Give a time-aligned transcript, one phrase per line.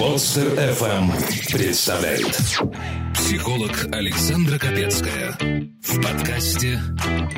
[0.00, 1.10] Подстер FM
[1.52, 2.34] представляет
[3.12, 5.36] Психолог Александра Капецкая
[5.82, 6.78] в подкасте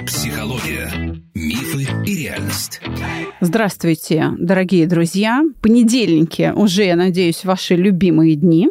[0.07, 0.88] «Психология.
[1.35, 2.80] Мифы и реальность».
[3.40, 5.43] Здравствуйте, дорогие друзья.
[5.61, 8.71] Понедельники уже, я надеюсь, ваши любимые дни.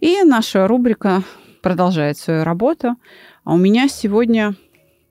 [0.00, 1.22] И наша рубрика
[1.62, 2.96] продолжает свою работу.
[3.44, 4.56] А у меня сегодня...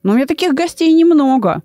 [0.03, 1.63] Ну, у меня таких гостей немного.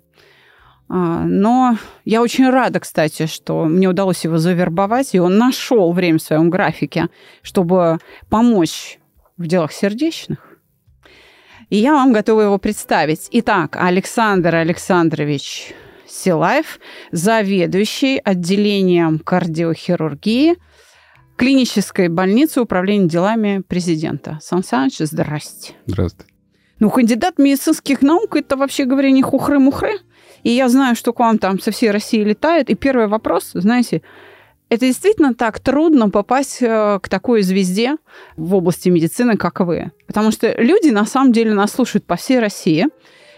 [0.89, 6.17] А, но я очень рада, кстати, что мне удалось его завербовать, и он нашел время
[6.17, 7.09] в своем графике,
[7.43, 7.99] чтобы
[8.29, 8.99] помочь
[9.37, 10.39] в делах сердечных.
[11.69, 13.27] И я вам готова его представить.
[13.31, 15.73] Итак, Александр Александрович
[16.07, 16.79] Силаев,
[17.11, 20.55] заведующий отделением кардиохирургии
[21.37, 24.39] клинической больницы управления делами президента.
[24.41, 25.73] Сан Саныч, здрасте.
[25.85, 26.33] Здравствуйте.
[26.79, 29.99] Ну, кандидат медицинских наук– это, вообще говоря, не хухры-мухры.
[30.43, 32.69] И я знаю, что к вам там со всей России летает.
[32.69, 34.01] И первый вопрос, знаете,
[34.69, 37.97] это действительно так трудно попасть э, к такой звезде
[38.37, 39.91] в области медицины, как вы.
[40.05, 42.85] Потому что люди на самом деле нас слушают по всей России.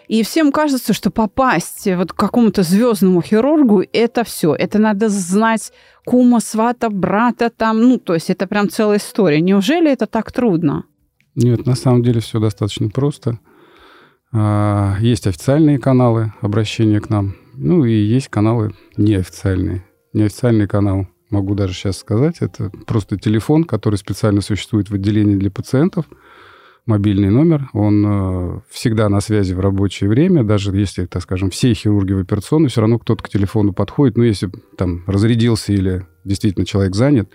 [0.09, 4.53] И всем кажется, что попасть вот к какому-то звездному хирургу это все.
[4.53, 5.71] Это надо знать
[6.03, 7.79] кума, свата, брата там.
[7.81, 9.39] Ну, то есть это прям целая история.
[9.39, 10.83] Неужели это так трудно?
[11.35, 13.39] Нет, на самом деле все достаточно просто.
[14.33, 19.85] А, есть официальные каналы обращения к нам, ну и есть каналы неофициальные.
[20.13, 25.51] Неофициальный канал, могу даже сейчас сказать, это просто телефон, который специально существует в отделении для
[25.51, 26.05] пациентов,
[26.85, 31.73] мобильный номер, он э, всегда на связи в рабочее время, даже если, так скажем, все
[31.73, 36.65] хирурги в операционной, все равно кто-то к телефону подходит, ну, если там разрядился или действительно
[36.65, 37.29] человек занят,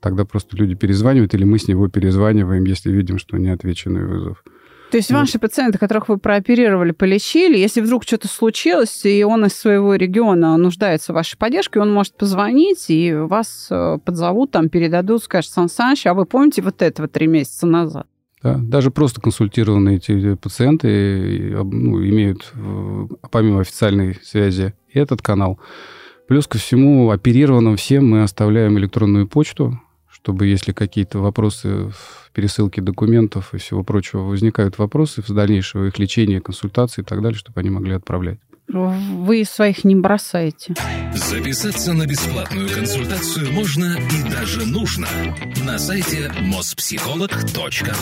[0.00, 4.44] тогда просто люди перезванивают, или мы с него перезваниваем, если видим, что не отвеченный вызов.
[4.90, 9.54] То есть ваши пациенты, которых вы прооперировали, полечили, если вдруг что-то случилось, и он из
[9.54, 15.24] своего региона нуждается в вашей поддержке, он может позвонить, и вас э, подзовут, там передадут,
[15.24, 18.06] скажут, Сан Саныч, а вы помните вот этого три месяца назад?
[18.42, 25.58] Да, даже просто консультированные эти пациенты ну, имеют, э, помимо официальной связи, этот канал.
[26.28, 29.80] Плюс ко всему, оперированным всем мы оставляем электронную почту,
[30.24, 35.98] чтобы если какие-то вопросы в пересылке документов и всего прочего возникают вопросы в дальнейшего их
[35.98, 38.38] лечения, консультации и так далее, чтобы они могли отправлять.
[38.66, 40.74] Вы своих не бросаете.
[41.14, 45.08] Записаться на бесплатную консультацию можно и даже нужно
[45.62, 47.94] на сайте mospsycholog.ru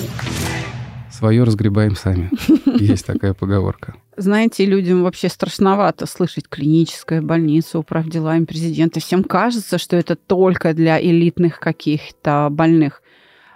[1.11, 2.31] Свое разгребаем сами.
[2.81, 3.97] Есть такая поговорка.
[4.17, 9.01] Знаете, людям вообще страшновато слышать клиническая больница, управ делами президента.
[9.01, 13.03] Всем кажется, что это только для элитных каких-то больных.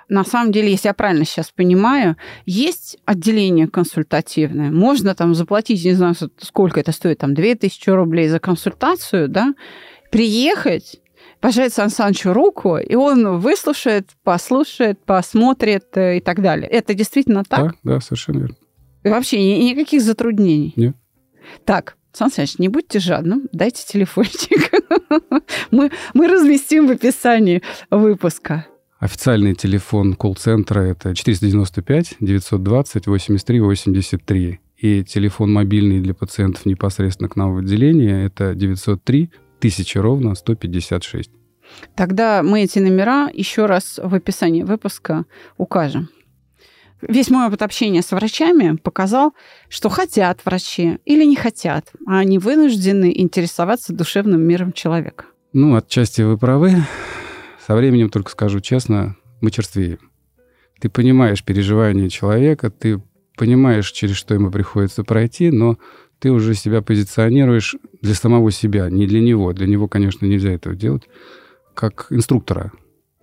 [0.08, 2.16] На самом деле, если я правильно сейчас понимаю,
[2.46, 4.70] есть отделение консультативное.
[4.70, 9.52] Можно там заплатить, не знаю, сколько это стоит, там 2000 рублей за консультацию, да,
[10.10, 11.00] приехать,
[11.40, 16.68] пожать Сан Санычу руку, и он выслушает, послушает, посмотрит э, и так далее.
[16.68, 17.74] Это действительно так?
[17.82, 18.56] Да, да, совершенно верно.
[19.10, 20.72] Вообще никаких затруднений?
[20.76, 20.96] Нет.
[21.64, 24.72] Так, Сан Саныч, не будьте жадным, дайте телефончик.
[25.70, 28.66] мы, мы разместим в описании выпуска.
[28.98, 34.60] Официальный телефон колл-центра это 495 920 83 83.
[34.78, 41.30] И телефон мобильный для пациентов непосредственно к нам в отделение это 903 1000 ровно 156.
[41.94, 45.24] Тогда мы эти номера еще раз в описании выпуска
[45.58, 46.08] укажем.
[47.02, 49.34] Весь мой опыт общения с врачами показал,
[49.68, 55.26] что хотят врачи или не хотят, а они вынуждены интересоваться душевным миром человека.
[55.52, 56.74] Ну, отчасти вы правы.
[57.66, 59.98] Со временем, только скажу честно, мы черствеем.
[60.80, 63.02] Ты понимаешь переживания человека, ты
[63.36, 65.78] понимаешь, через что ему приходится пройти, но
[66.18, 69.52] ты уже себя позиционируешь для самого себя, не для него.
[69.52, 71.02] Для него, конечно, нельзя этого делать,
[71.74, 72.72] как инструктора.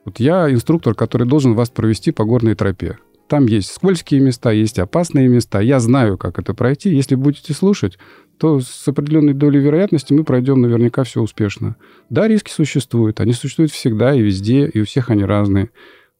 [0.05, 2.97] Вот я инструктор, который должен вас провести по горной тропе.
[3.28, 5.59] Там есть скользкие места, есть опасные места.
[5.59, 6.94] Я знаю, как это пройти.
[6.94, 7.97] Если будете слушать,
[8.38, 11.75] то с определенной долей вероятности мы пройдем наверняка все успешно.
[12.09, 13.22] Да, риски существуют.
[13.22, 15.70] Они существуют всегда и везде, и у всех они разные.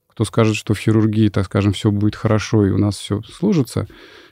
[0.08, 3.88] Кто скажет, что в хирургии, так скажем, все будет хорошо и у нас все служится,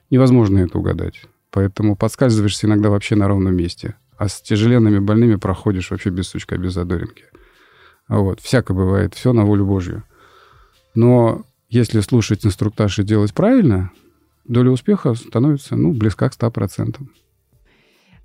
[0.09, 1.21] невозможно это угадать.
[1.50, 3.95] Поэтому подскальзываешься иногда вообще на ровном месте.
[4.18, 7.25] А с тяжеленными больными проходишь вообще без сучка, без задоринки.
[8.07, 8.39] Вот.
[8.39, 9.15] Всякое бывает.
[9.15, 10.03] Все на волю Божью.
[10.94, 13.91] Но если слушать инструктаж и делать правильно,
[14.45, 16.97] доля успеха становится, ну, близка к 100%.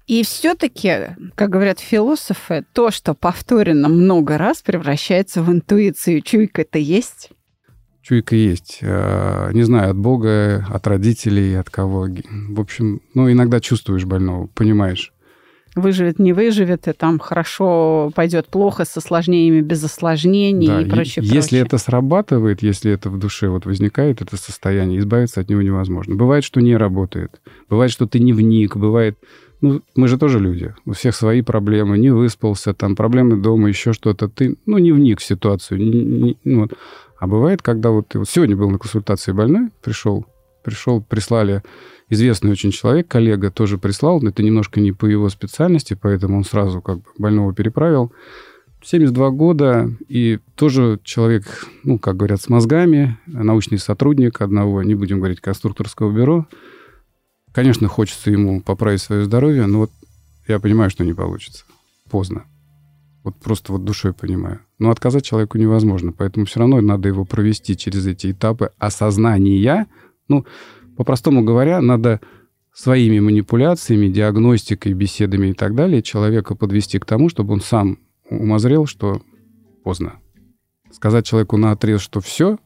[0.08, 6.22] И все-таки, как говорят философы, то, что повторено много раз, превращается в интуицию.
[6.22, 7.30] Чуйка-то есть?
[8.02, 8.80] Чуйка есть.
[8.82, 12.08] А, не знаю, от Бога, от родителей, от кого.
[12.50, 15.12] В общем, ну, иногда чувствуешь больного, понимаешь,
[15.76, 21.22] выживет, не выживет, и там хорошо пойдет плохо с осложнениями, без осложнений Да, и прочее.
[21.24, 21.60] Если прочее.
[21.62, 26.16] это срабатывает, если это в душе вот возникает, это состояние, избавиться от него невозможно.
[26.16, 27.40] Бывает, что не работает.
[27.68, 28.76] Бывает, что ты не вник.
[28.76, 29.16] Бывает...
[29.62, 30.74] Ну, мы же тоже люди.
[30.84, 31.96] У всех свои проблемы.
[31.98, 34.28] Не выспался, там проблемы дома, еще что-то.
[34.28, 35.78] Ты, ну, не вник в ситуацию.
[35.80, 36.72] не- не- ну, вот.
[37.18, 38.18] А бывает, когда вот ты...
[38.18, 40.26] Вот сегодня был на консультации больной, пришел,
[40.66, 41.62] пришел, прислали
[42.10, 46.44] известный очень человек, коллега тоже прислал, но это немножко не по его специальности, поэтому он
[46.44, 48.12] сразу как бы больного переправил.
[48.82, 55.18] 72 года, и тоже человек, ну, как говорят, с мозгами, научный сотрудник одного, не будем
[55.18, 56.46] говорить, конструкторского бюро.
[57.52, 59.90] Конечно, хочется ему поправить свое здоровье, но вот
[60.46, 61.64] я понимаю, что не получится.
[62.10, 62.44] Поздно.
[63.24, 64.60] Вот просто вот душой понимаю.
[64.78, 69.86] Но отказать человеку невозможно, поэтому все равно надо его провести через эти этапы осознания.
[70.28, 70.44] Ну,
[70.96, 72.20] по-простому говоря, надо
[72.72, 78.86] своими манипуляциями, диагностикой, беседами и так далее человека подвести к тому, чтобы он сам умозрел,
[78.86, 79.22] что
[79.82, 80.20] поздно.
[80.90, 82.58] Сказать человеку на отрез, что все,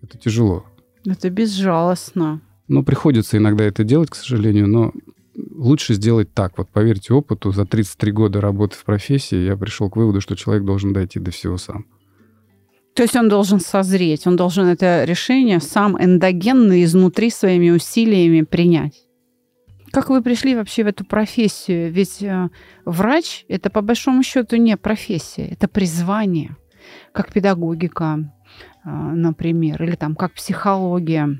[0.00, 0.64] это тяжело.
[1.04, 2.40] Это безжалостно.
[2.68, 4.92] Но приходится иногда это делать, к сожалению, но
[5.34, 6.56] лучше сделать так.
[6.56, 10.64] Вот поверьте опыту, за 33 года работы в профессии я пришел к выводу, что человек
[10.64, 11.86] должен дойти до всего сам.
[12.94, 19.06] То есть он должен созреть, он должен это решение сам эндогенно изнутри своими усилиями принять.
[19.90, 21.92] Как вы пришли вообще в эту профессию?
[21.92, 22.48] Ведь э,
[22.84, 26.56] врач это по большому счету не профессия, это призвание,
[27.12, 28.18] как педагогика,
[28.84, 31.38] э, например, или там как психология.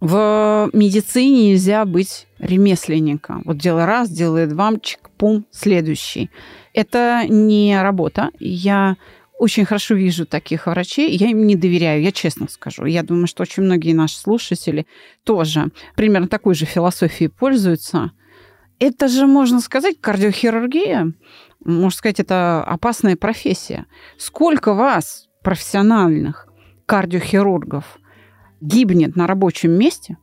[0.00, 3.42] В медицине нельзя быть ремесленником.
[3.44, 6.30] Вот делай раз, делай два, чик, пум, следующий.
[6.72, 8.30] Это не работа.
[8.40, 8.96] Я
[9.40, 11.16] очень хорошо вижу таких врачей.
[11.16, 12.84] Я им не доверяю, я честно скажу.
[12.84, 14.86] Я думаю, что очень многие наши слушатели
[15.24, 18.12] тоже примерно такой же философией пользуются.
[18.78, 21.14] Это же, можно сказать, кардиохирургия.
[21.64, 23.86] Можно сказать, это опасная профессия.
[24.18, 26.46] Сколько вас, профессиональных
[26.84, 27.84] кардиохирургов,
[28.60, 30.18] гибнет на рабочем месте?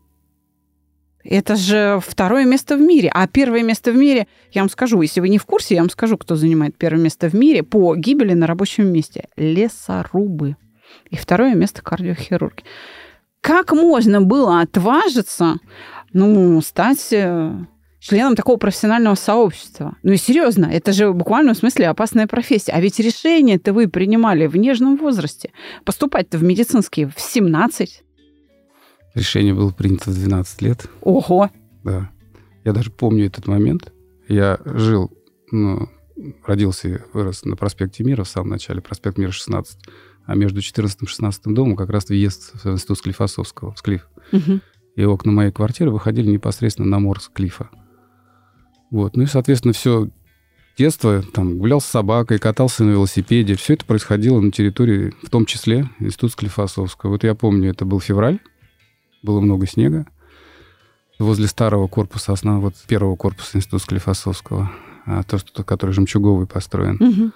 [1.29, 3.12] Это же второе место в мире.
[3.13, 5.89] А первое место в мире, я вам скажу, если вы не в курсе, я вам
[5.89, 9.27] скажу, кто занимает первое место в мире по гибели на рабочем месте.
[9.35, 10.56] Лесорубы.
[11.09, 12.63] И второе место кардиохирурги.
[13.41, 15.57] Как можно было отважиться,
[16.13, 17.53] ну, стать э,
[18.00, 19.97] членом такого профессионального сообщества?
[20.03, 22.71] Ну и серьезно, это же в буквальном смысле опасная профессия.
[22.71, 25.51] А ведь решение-то вы принимали в нежном возрасте.
[25.83, 28.03] Поступать-то в медицинский в 17.
[29.17, 30.85] Решение было принято в 12 лет.
[31.01, 31.49] Ого!
[31.83, 32.11] Да.
[32.63, 33.91] Я даже помню этот момент.
[34.27, 35.11] Я жил,
[35.51, 35.89] ну,
[36.45, 39.79] родился и вырос на проспекте Мира, в самом начале, проспект Мира 16.
[40.27, 44.07] А между 14 и 16 домом как раз въезд в институт Склифосовского, в Склиф.
[44.31, 44.61] Мгм.
[44.95, 47.69] И окна моей квартиры выходили непосредственно на морс Клифа.
[48.91, 49.15] Вот.
[49.15, 50.09] Ну и, соответственно, все
[50.77, 53.55] детство, там, гулял с собакой, катался на велосипеде.
[53.55, 57.11] Все это происходило на территории, в том числе, институт Склифосовского.
[57.11, 58.39] Вот я помню, это был февраль,
[59.23, 60.05] было много снега.
[61.19, 64.71] Возле старого корпуса, основного, вот первого корпуса института Склифосовского,
[65.05, 66.97] а, то, что, который жемчуговый построен.
[66.99, 67.33] Мгм.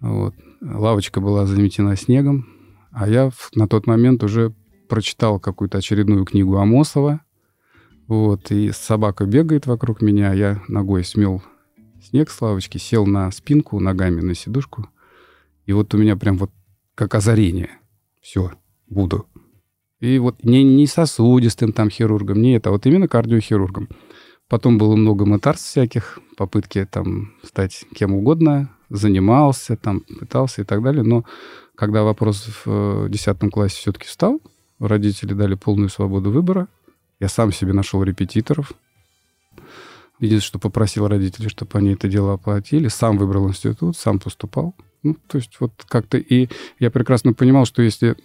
[0.00, 0.34] Вот.
[0.60, 2.48] Лавочка была заметена снегом,
[2.90, 4.52] а я в- на тот момент уже
[4.88, 7.20] прочитал какую-то очередную книгу Амосова.
[8.08, 11.42] Вот, и собака бегает вокруг меня, я ногой смел
[12.02, 14.88] снег с лавочки, сел на спинку ногами на сидушку.
[15.64, 16.50] И вот у меня прям вот
[16.94, 17.70] как озарение.
[18.20, 18.52] Все,
[18.88, 19.26] буду.
[20.02, 23.88] И вот не, не сосудистым там хирургом, не это, а вот именно кардиохирургом.
[24.48, 30.82] Потом было много мытарств всяких, попытки там стать кем угодно, занимался, там пытался и так
[30.82, 31.04] далее.
[31.04, 31.24] Но
[31.76, 34.40] когда вопрос в э, 10 классе все-таки встал,
[34.80, 36.66] родители дали полную свободу выбора.
[37.20, 38.72] Я сам себе нашел репетиторов.
[40.18, 42.88] Единственное, что попросил родителей, чтобы они это дело оплатили.
[42.88, 44.74] Сам выбрал институт, сам поступал.
[45.04, 46.18] Ну, то есть вот как-то...
[46.18, 46.48] И
[46.80, 48.16] я прекрасно понимал, что если...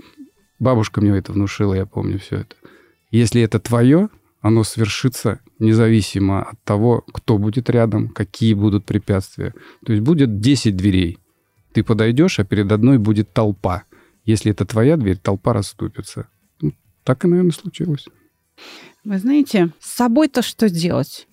[0.60, 2.56] Бабушка мне это внушила, я помню все это.
[3.12, 4.10] Если это твое,
[4.42, 9.54] оно свершится независимо от того, кто будет рядом, какие будут препятствия.
[9.86, 11.20] То есть будет 10 дверей.
[11.74, 13.84] Ты подойдешь, а перед одной будет толпа.
[14.26, 16.28] Если это твоя дверь, толпа расступится.
[16.62, 16.74] Ну,
[17.04, 18.06] так и, наверное, случилось.
[19.04, 21.28] Вы знаете, с собой-то что делать?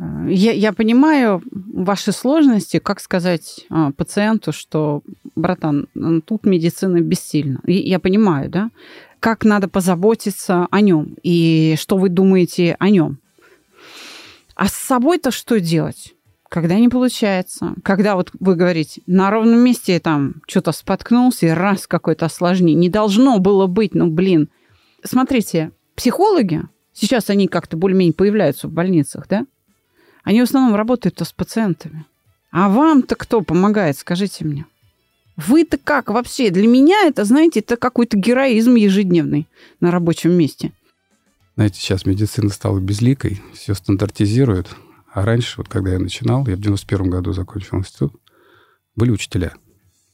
[0.00, 5.02] Э, Я, я понимаю ваши сложности, как сказать а, пациенту, что,
[5.36, 5.86] братан,
[6.26, 7.60] тут медицина бессильна.
[7.66, 8.70] Я понимаю, да?
[9.20, 13.18] Как надо позаботиться о нем и что вы думаете о нем.
[14.54, 16.14] А с собой-то что делать?
[16.48, 21.86] Когда не получается, когда вот вы говорите, на ровном месте там что-то споткнулся, и раз
[21.86, 22.74] какое-то осложнение.
[22.74, 24.48] Не должно было быть, ну блин.
[25.04, 29.46] Смотрите, психологи, сейчас они как-то более-менее появляются в больницах, да?
[30.24, 32.04] Они в основном работают-то с пациентами.
[32.50, 34.66] А вам-то кто помогает, скажите мне?
[35.36, 36.50] Вы-то как вообще?
[36.50, 39.48] Для меня это, знаете, это какой-то героизм ежедневный
[39.80, 40.72] на рабочем месте.
[41.56, 44.68] Знаете, сейчас медицина стала безликой, все стандартизируют.
[45.12, 48.14] А раньше, вот когда я начинал, я в 91 году закончил институт,
[48.96, 49.54] были учителя.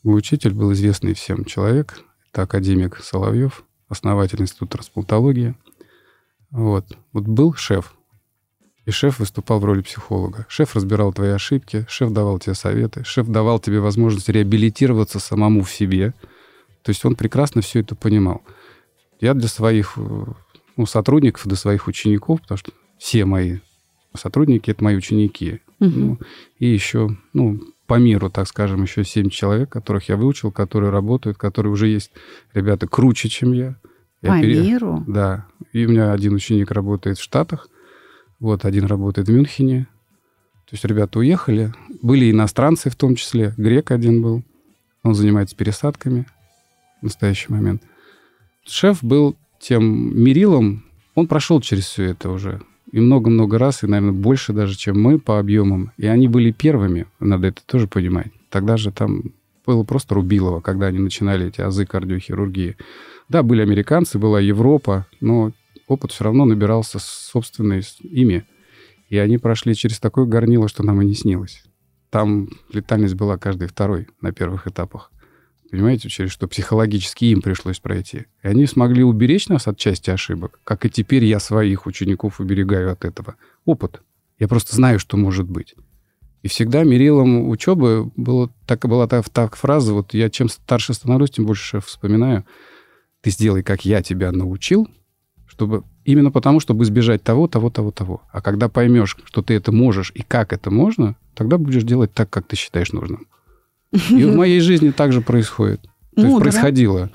[0.02, 2.00] Мой учитель был известный всем человек.
[2.32, 5.56] Это академик Соловьев, основатель Института трансплантологии.
[6.50, 6.96] Вот.
[7.12, 7.96] Вот был шеф.
[8.87, 10.47] И шеф выступал в роли психолога.
[10.49, 15.71] Шеф разбирал твои ошибки, шеф давал тебе советы, шеф давал тебе возможность реабилитироваться самому в
[15.71, 16.14] себе.
[16.83, 18.43] То есть он прекрасно все это понимал.
[19.21, 20.25] Я для своих э,
[20.76, 23.59] ну, сотрудников, для своих учеников, потому что все мои
[24.14, 25.61] сотрудники— это мои ученики.
[25.81, 25.90] Угу.
[25.90, 26.19] Ну,
[26.61, 31.38] и еще, ну, по миру, так скажем, еще семь человек, которых я выучил, которые работают,
[31.38, 32.12] которые уже есть
[32.55, 33.76] ребята круче, чем я.
[34.23, 35.05] я По пере- миру?
[35.09, 35.47] Да.
[35.73, 37.69] И у меня один ученик работает в Штатах,
[38.40, 39.87] вот один работает в Мюнхене.
[40.66, 41.73] То есть ребята уехали.
[42.02, 43.55] Были иностранцы в том числе.
[43.57, 44.43] Грек один был.
[45.02, 46.26] Он занимается пересадками
[47.00, 47.83] в настоящий момент.
[48.66, 50.85] Шеф был тем мерилом.
[51.14, 52.61] Он прошел через все это уже.
[52.93, 55.93] И много-много раз, и, наверное, больше даже, чем мы по объемам.
[55.97, 58.28] И они были первыми, надо это тоже понимать.
[58.50, 59.33] Тогда же там
[59.66, 62.76] было просто рубилово, когда они начинали эти азы кардиохирургии.
[63.28, 65.52] Да, были американцы, была Европа, но
[65.87, 68.47] опыт все равно набирался собственный ими.
[69.09, 71.62] И они прошли через такое горнило, что нам и не снилось.
[72.11, 75.12] Там летальность была каждый второй на первых этапах.
[75.71, 78.26] Понимаете, через что психологически им пришлось пройти.
[78.43, 82.93] И они смогли уберечь нас от части ошибок, как и теперь я своих учеников уберегаю
[82.93, 83.37] от этого.
[83.64, 84.02] Опыт.
[84.38, 85.75] Я просто знаю, что может быть.
[86.43, 91.31] И всегда мерилом учебы было, так, была та, та фраза, вот я чем старше становлюсь,
[91.31, 92.45] тем больше вспоминаю,
[93.21, 94.87] ты сделай, как я тебя научил,
[95.56, 98.20] чтобы именно потому, чтобы избежать того, того, того, того.
[98.30, 102.28] А когда поймешь, что ты это можешь и как это можно, тогда будешь делать так,
[102.28, 103.26] как ты считаешь нужным.
[104.10, 105.80] И в моей жизни также происходит.
[106.14, 106.50] То есть Мудро.
[106.50, 107.10] происходило.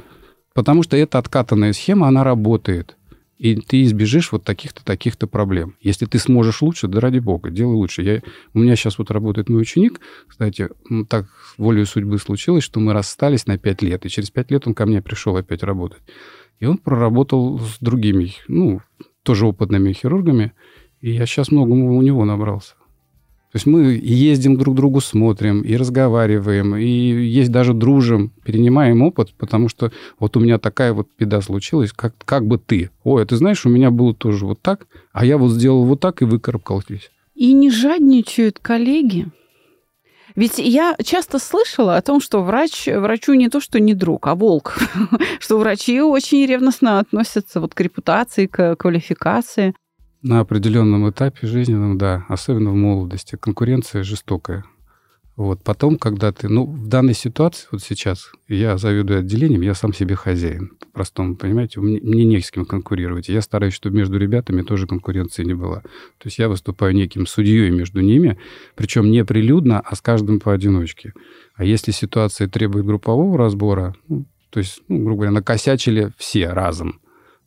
[0.56, 2.98] Потому что эта откатанная схема, она работает.
[3.38, 5.76] И ты избежишь вот таких-то, таких-то проблем.
[5.80, 8.02] Если ты сможешь лучше, да ради бога, делай лучше.
[8.02, 8.22] Я,
[8.56, 12.94] у меня сейчас вот работает мой ученик, кстати, м, так волею судьбы случилось, что мы
[12.94, 16.02] расстались на пять лет, и через пять лет он ко мне пришел опять работать.
[16.62, 18.82] И он проработал с другими, ну,
[19.24, 20.54] тоже опытными хирургами,
[21.02, 22.76] и я сейчас многому у него набрался.
[23.52, 29.02] То есть мы ездим друг к другу, смотрим, и разговариваем, и есть даже дружим, перенимаем
[29.02, 32.92] опыт, потому что вот у меня такая вот беда случилась, как, как бы ты.
[33.04, 36.00] Ой, а ты знаешь, у меня было тоже вот так, а я вот сделал вот
[36.00, 37.00] так и выкарабкался.
[37.34, 39.26] И не жадничают коллеги.
[40.36, 44.36] Ведь я часто слышала о том, что врач врачу не то, что не друг, а
[44.36, 44.78] волк.
[45.40, 49.74] что врачи очень ревностно относятся вот к репутации, к квалификации.
[50.22, 54.64] На определенном этапе жизненном, да, особенно в молодости, конкуренция жестокая.
[55.42, 59.92] Вот потом, когда ты, ну, в данной ситуации, вот сейчас, я заведую отделением, я сам
[59.92, 63.28] себе хозяин, по-простому, понимаете, мне, мне не с кем конкурировать.
[63.28, 65.82] Я стараюсь, чтобы между ребятами тоже конкуренции не было.
[66.20, 68.38] То есть я выступаю неким судьей между ними,
[68.76, 71.14] причем не прилюдно, а с каждым поодиночке.
[71.56, 77.00] А если ситуация требует группового разбора, ну, то есть, ну, грубо говоря, накосячили все разом,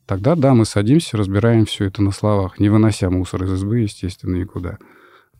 [0.05, 4.35] Тогда, да, мы садимся, разбираем все это на словах, не вынося мусор из избы, естественно,
[4.35, 4.77] никуда.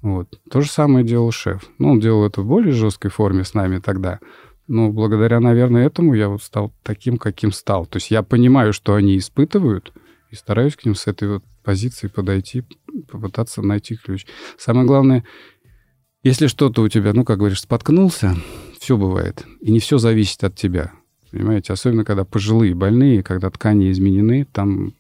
[0.06, 0.40] Вот.
[0.52, 1.68] То же самое делал шеф.
[1.80, 4.20] Ну, он делал это в более жесткой форме с нами тогда.
[4.68, 7.88] Но благодаря, наверное, этому я вот стал таким, каким стал.
[7.88, 9.94] То есть я понимаю, что они испытывают,
[10.30, 12.64] и стараюсь к ним с этой вот позиции подойти,
[13.12, 14.28] попытаться найти ключ.
[14.60, 15.26] Самое главное,
[16.22, 18.36] если что-то у тебя, ну, как говоришь, споткнулся,
[18.80, 19.44] все бывает.
[19.60, 20.92] И не все зависит от тебя.
[21.32, 24.94] Понимаете, особенно когда пожилые, больные, когда ткани изменены, там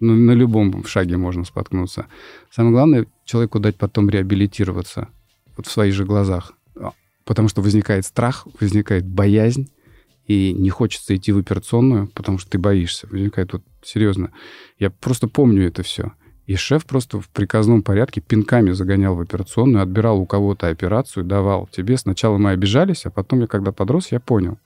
[0.00, 2.06] ну, на любом шаге можно споткнуться.
[2.50, 5.08] Самое главное человеку дать потом реабилитироваться
[5.56, 6.52] вот в своих же глазах.
[6.76, 6.92] А,
[7.24, 9.70] Потому что возникает страх, возникает боязнь,
[10.26, 13.08] и не хочется идти в операционную, потому что ты боишься.
[13.10, 14.30] Возникает вот серьезно.
[14.78, 16.12] Я просто помню это все.
[16.46, 21.66] И шеф просто в приказном порядке пинками загонял в операционную, отбирал у кого-то операцию, давал
[21.66, 21.96] тебе.
[21.96, 24.58] Сначала мы обижались, а потом я, когда подрос, я понял.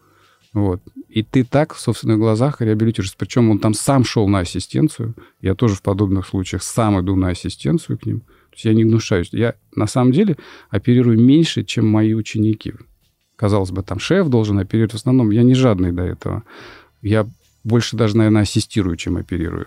[0.52, 0.82] Вот.
[1.08, 3.16] И ты так в собственных глазах реабилитируешься.
[3.18, 5.14] Причем он там сам шел на ассистенцию.
[5.40, 8.20] Я тоже в подобных случаях сам иду на ассистенцию к ним.
[8.20, 9.30] То есть я не гнушаюсь.
[9.32, 10.36] Я на самом деле
[10.68, 12.74] оперирую меньше, чем мои ученики.
[13.36, 14.92] Казалось бы, там шеф должен оперировать.
[14.92, 16.44] В основном я не жадный до этого.
[17.00, 17.26] Я
[17.64, 19.66] больше даже, наверное, ассистирую, чем оперирую.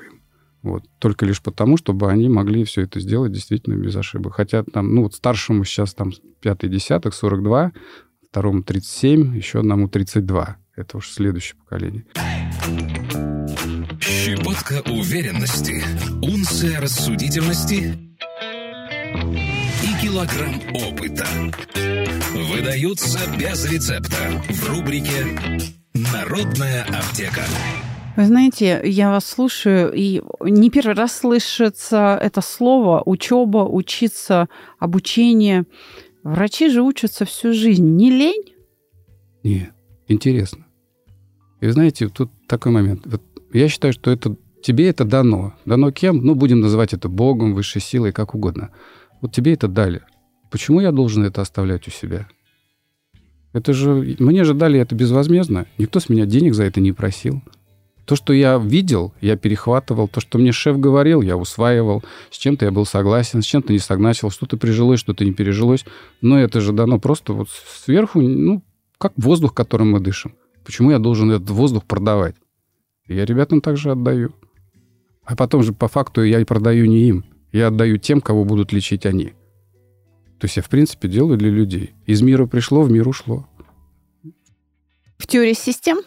[0.62, 0.84] Вот.
[1.00, 4.34] Только лишь потому, чтобы они могли все это сделать действительно без ошибок.
[4.36, 6.12] Хотя там, ну вот старшему сейчас там
[6.42, 7.72] пятый десяток, 42,
[8.30, 10.58] второму 37, еще одному 32.
[10.76, 12.06] Это уж следующее поколение.
[14.02, 15.82] Щепотка уверенности,
[16.22, 17.98] унция рассудительности
[19.84, 21.26] и килограмм опыта.
[22.52, 25.40] Выдаются без рецепта в рубрике
[25.94, 27.44] «Народная аптека».
[28.18, 35.66] Вы знаете, я вас слушаю, и не первый раз слышится это слово учеба, учиться, обучение.
[36.24, 37.86] Врачи же учатся всю жизнь.
[37.96, 38.56] Не лень?
[39.44, 39.72] Нет,
[40.08, 40.65] интересно.
[41.66, 43.02] И знаете, тут такой момент.
[43.06, 45.56] Вот я считаю, что это тебе это дано.
[45.66, 46.18] Дано кем?
[46.18, 48.70] Ну, будем называть это Богом, высшей силой, как угодно.
[49.20, 50.04] Вот тебе это дали.
[50.52, 52.28] Почему я должен это оставлять у себя?
[53.54, 54.16] Это же...
[54.20, 55.66] Мне же дали это безвозмездно.
[55.80, 57.42] Никто с меня денег за это не просил.
[58.06, 60.08] То, что я видел, я перехватывал.
[60.08, 62.04] То, что мне шеф говорил, я усваивал.
[62.30, 64.30] С чем-то я был согласен, с чем-то не согласен.
[64.30, 65.84] Что-то прижилось, что-то не пережилось.
[66.22, 68.62] Но это же дано просто вот сверху, ну,
[69.00, 70.36] как воздух, которым мы дышим.
[70.66, 72.36] Почему я должен этот воздух продавать?
[73.08, 74.34] Я ребятам также отдаю.
[75.24, 77.24] А потом же по факту я и продаю не им.
[77.52, 79.34] Я отдаю тем, кого будут лечить они.
[80.40, 81.94] То есть я, в принципе, делаю для людей.
[82.08, 83.48] Из мира пришло, в мир ушло.
[85.18, 86.00] В теории систем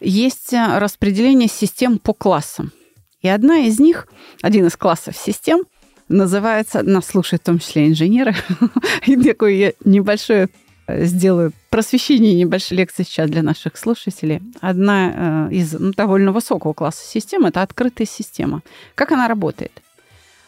[0.00, 2.72] есть э, распределение систем по классам.
[3.20, 4.08] И одна из них,
[4.42, 5.64] один из классов систем,
[6.08, 8.34] называется, нас слушают в том числе инженеры,
[9.06, 10.48] и такое небольшое
[10.88, 14.40] сделаю просвещение небольшой лекции сейчас для наших слушателей.
[14.60, 18.62] Одна э, из ну, довольно высокого класса систем– это открытая система.
[18.94, 19.72] Как она работает?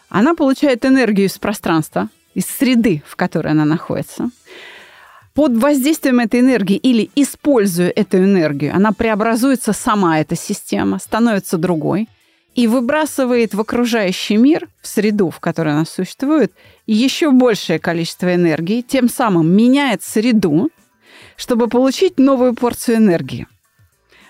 [0.09, 4.29] Она получает энергию из пространства, из среды, в которой она находится–
[5.33, 12.09] под воздействием этой энергии или используя эту энергию, она преобразуется сама, эта система, становится другой
[12.55, 16.53] и выбрасывает в окружающий мир, в среду, в которой она существует,
[16.85, 20.69] еще большее количество энергии, тем самым меняет среду,
[21.37, 23.47] чтобы получить новую порцию энергии.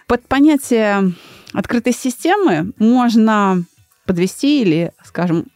[0.08, 1.14] Под понятие
[1.54, 3.64] открытой системы можно
[4.06, 5.48] подвести или, скажем,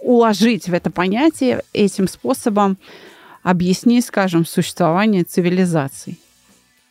[0.00, 2.78] уложить в это понятие этим способом
[3.42, 6.18] объясни, скажем, существование цивилизаций.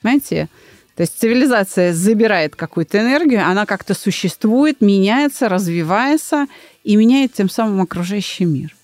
[0.01, 0.49] Понимаете?
[0.95, 6.47] То есть цивилизация забирает какую-то энергию, она как-то существует, меняется, развивается
[6.83, 8.75] и меняет тем самым окружающий мир.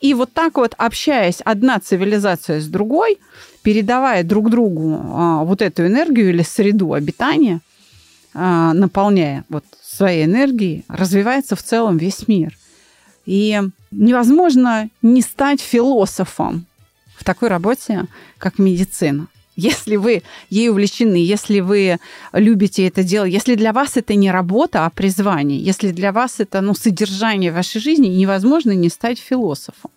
[0.00, 3.18] И вот так вот, общаясь одна цивилизация с другой,
[3.62, 7.60] передавая друг другу а, вот эту энергию или среду обитания,
[8.34, 12.54] а, наполняя вот своей энергией, развивается в целом весь мир.
[13.24, 16.66] И невозможно не стать философом,
[17.16, 18.06] в такой работе,
[18.38, 19.28] как медицина.
[19.56, 21.98] Если вы ей увлечены, если вы
[22.32, 26.60] любите это дело, если для вас это не работа, а призвание, если для вас это
[26.60, 29.90] ну, содержание вашей жизни, невозможно не стать философом.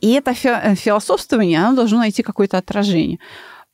[0.00, 3.18] И это э, философствование, оно должно найти какое-то отражение.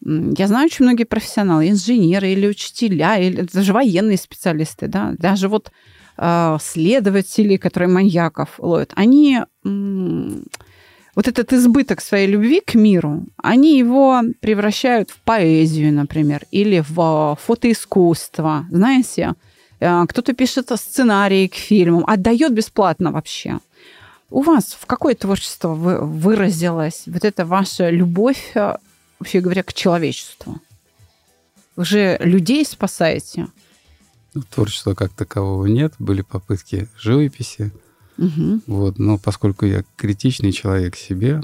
[0.05, 5.71] Я знаю очень многие профессионалы, инженеры или учителя, или даже военные специалисты, да, даже вот
[6.19, 9.41] э, следователи, которые маньяков ловят, они
[11.16, 17.38] вот этот избыток своей любви к миру, они его превращают в поэзию, например, или в
[17.42, 18.66] фотоискусство.
[18.70, 19.33] Знаете,
[19.81, 23.59] э, кто-то пишет сценарии к фильмам, отдает бесплатно вообще.
[24.29, 28.76] У вас в какое творчество выразилась вот эта ваша любовь, э,
[29.18, 30.61] вообще говоря, к человечеству?
[31.76, 33.46] Вы же людей спасаете.
[34.35, 35.94] Ну, творчества как такового нет.
[35.98, 37.72] Были попытки живописи,
[38.18, 38.61] Угу.
[38.66, 41.42] Вот, но поскольку я критичный человек себе,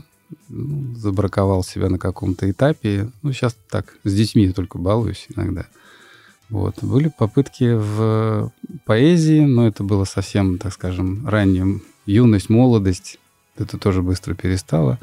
[0.48, 5.66] ну, забраковал себя на каком-то этапе, ну, сейчас так, с детьми только балуюсь иногда.
[6.48, 6.82] Вот.
[6.82, 8.52] Были попытки в
[8.84, 13.18] поэзии, но это было совсем, так скажем, ранним юность, молодость.
[13.56, 14.98] Это тоже быстро перестало.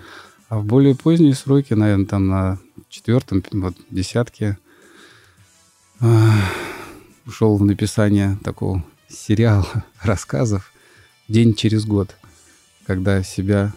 [0.48, 4.58] А в более поздние сроки, наверное, там на четвертом, вот, десятке
[7.26, 10.72] ушел в написание такого сериала рассказов
[11.30, 12.16] день через год,
[12.86, 13.74] когда себя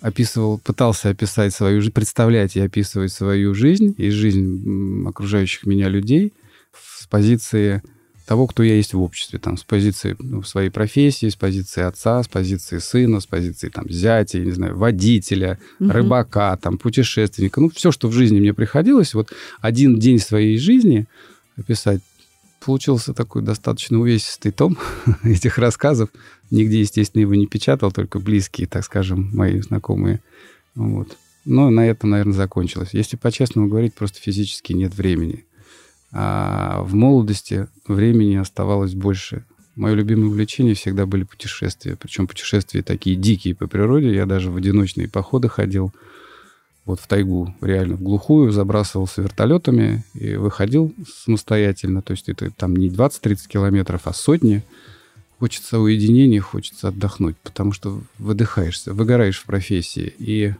[0.00, 6.32] описывал, пытался описать свою жизнь, представлять и описывать свою жизнь и жизнь окружающих меня людей
[6.72, 7.82] с позиции
[8.30, 12.22] того, кто я есть в обществе, там, с позиции ну, своей профессии, с позиции отца,
[12.22, 15.90] с позиции сына, с позиции там, зятя, не знаю, водителя, угу.
[15.90, 17.60] рыбака, там, путешественника.
[17.60, 21.08] Ну, все, что в жизни мне приходилось, вот один день своей жизни
[21.56, 22.02] описать
[22.64, 24.78] получился такой достаточно увесистый том
[25.24, 26.10] этих рассказов.
[26.50, 30.20] Нигде, естественно, его не печатал, только близкие, так скажем, мои знакомые.
[30.74, 31.16] Вот.
[31.44, 32.90] Но на этом, наверное, закончилось.
[32.92, 35.44] Если по-честному говорить, просто физически нет времени.
[36.12, 39.44] А в молодости времени оставалось больше.
[39.76, 41.96] Мое любимое увлечение всегда были путешествия.
[41.96, 44.12] Причем путешествия такие дикие по природе.
[44.12, 45.92] Я даже в одиночные походы ходил
[46.84, 50.92] вот в тайгу, реально в глухую, забрасывался вертолетами и выходил
[51.24, 52.02] самостоятельно.
[52.02, 54.64] То есть это там не 20-30 километров, а сотни.
[55.40, 60.12] Хочется уединения, хочется отдохнуть, потому что выдыхаешься, выгораешь в профессии.
[60.18, 60.52] И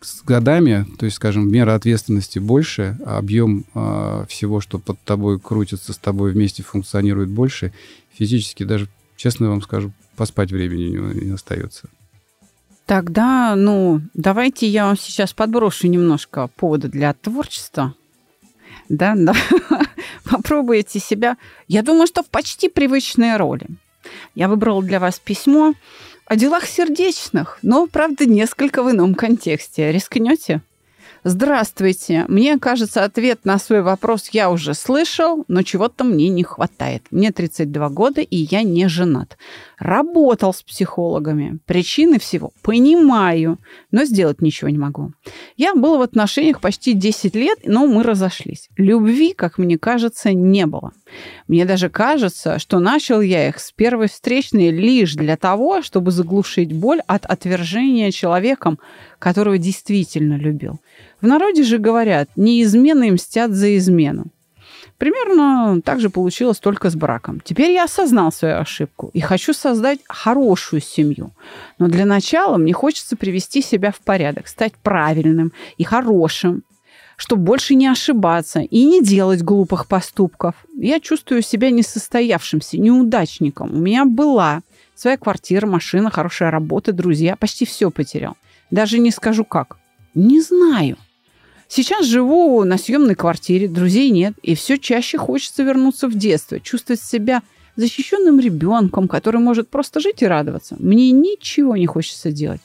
[0.00, 5.38] с годами, то есть, скажем, мера ответственности больше, а объем э, всего, что под тобой
[5.38, 7.74] крутится, с тобой вместе функционирует больше,
[8.14, 11.90] физически даже, честно вам скажу, поспать времени не, не остается.
[12.86, 17.94] Тогда, ну, давайте я вам сейчас подброшу немножко повода для творчества.
[18.88, 19.34] Да, да.
[20.24, 21.36] Попробуйте себя.
[21.68, 23.66] Я думаю, что в почти привычной роли.
[24.34, 25.74] Я выбрала для вас письмо
[26.26, 29.92] о делах сердечных, но, правда, несколько в ином контексте.
[29.92, 30.62] Рискнете?
[31.26, 32.26] Здравствуйте.
[32.28, 37.06] Мне кажется, ответ на свой вопрос я уже слышал, но чего-то мне не хватает.
[37.10, 39.38] Мне 32 года, и я не женат.
[39.84, 41.58] Работал с психологами.
[41.66, 43.58] Причины всего понимаю,
[43.90, 45.12] но сделать ничего не могу.
[45.58, 48.70] Я был в отношениях почти 10 лет, но мы разошлись.
[48.78, 50.92] Любви, как мне кажется, не было.
[51.48, 56.72] Мне даже кажется, что начал я их с первой встречной лишь для того, чтобы заглушить
[56.72, 58.78] боль от отвержения человеком,
[59.18, 60.80] которого действительно любил.
[61.20, 64.30] В народе же говорят, неизменные мстят за измену.
[64.98, 67.40] Примерно так же получилось только с браком.
[67.40, 71.32] Теперь я осознал свою ошибку и хочу создать хорошую семью.
[71.78, 76.62] Но для начала мне хочется привести себя в порядок, стать правильным и хорошим,
[77.16, 80.54] чтобы больше не ошибаться и не делать глупых поступков.
[80.76, 83.74] Я чувствую себя несостоявшимся, неудачником.
[83.74, 84.60] У меня была
[84.94, 87.36] своя квартира, машина, хорошая работа, друзья.
[87.36, 88.36] Почти все потерял.
[88.70, 89.78] Даже не скажу как.
[90.14, 90.96] Не знаю.
[91.76, 97.02] Сейчас живу на съемной квартире, друзей нет, и все чаще хочется вернуться в детство, чувствовать
[97.02, 97.42] себя
[97.74, 100.76] защищенным ребенком, который может просто жить и радоваться.
[100.78, 102.60] Мне ничего не хочется делать.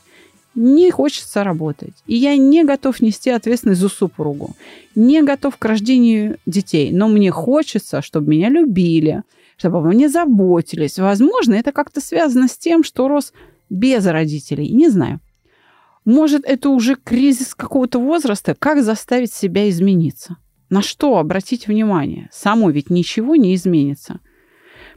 [0.54, 1.96] Не хочется работать.
[2.06, 4.56] И я не готов нести ответственность за супругу.
[4.94, 6.92] Не готов к рождению детей.
[6.92, 9.24] Но мне хочется, чтобы меня любили,
[9.58, 11.00] чтобы обо мне заботились.
[11.00, 13.34] Возможно, это как-то связано с тем, что рос
[13.72, 14.70] без родителей.
[14.70, 15.20] Не знаю.
[16.10, 18.56] Может, это уже кризис какого-то возраста?
[18.58, 20.38] Как заставить себя измениться?
[20.72, 22.30] На что обратить внимание?
[22.32, 24.20] Само ведь ничего не изменится.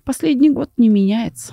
[0.05, 1.53] Последний год не меняется.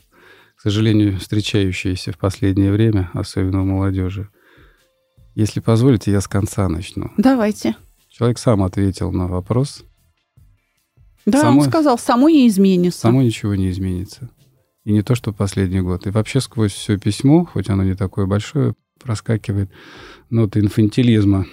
[0.61, 4.29] к сожалению, встречающаяся в последнее время, особенно у молодежи.
[5.33, 7.09] Если позволите, я с конца начну.
[7.17, 7.75] Давайте.
[8.09, 9.83] Человек сам ответил на вопрос.
[11.25, 12.99] Да, само, он сказал, само не изменится.
[12.99, 14.29] Само ничего не изменится.
[14.83, 16.05] И не то, что последний год.
[16.05, 19.71] И вообще сквозь все письмо, хоть оно не такое большое, проскакивает
[20.29, 21.47] нота инфантилизма.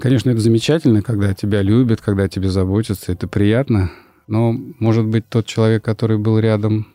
[0.00, 3.90] Конечно, это замечательно, когда тебя любят, когда тебе заботятся, это приятно.
[4.30, 6.86] Но, может быть, тот человек, который был рядом,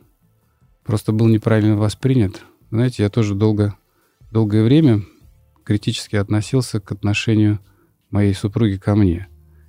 [0.85, 2.41] просто был неправильно воспринят.
[2.71, 3.75] Знаете, я тоже долго,
[4.31, 5.01] долгое время
[5.65, 7.59] критически относился к отношению
[8.09, 9.27] моей супруги ко мне.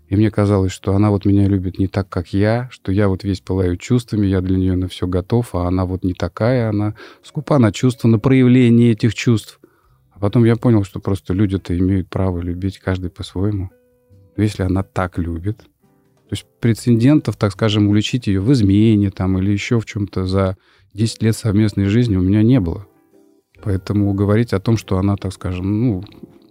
[0.09, 3.24] И мне казалось, что она вот меня любит не так, как я, что я вот
[3.24, 6.94] весь пылаю чувствами, я для нее на все готов, а она вот не такая, она
[7.24, 9.59] скупа на чувства, на проявление этих чувств.
[10.12, 13.70] А потом я понял, что просто люди-то имеют право любить каждый по-своему.
[14.37, 15.64] Но если она так любит,
[16.28, 20.56] то есть прецедентов, так скажем, уличить ее в измене там, или еще в чем-то за
[20.94, 22.86] 10 лет совместной жизни у меня не было.
[23.62, 26.04] Поэтому говорить о том, что она, так скажем, ну,